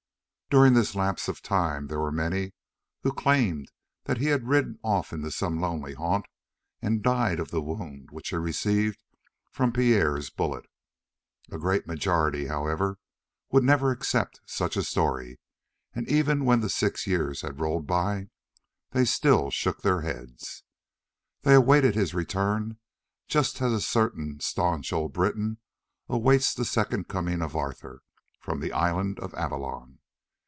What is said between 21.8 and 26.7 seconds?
his return just as certain stanch old Britons await the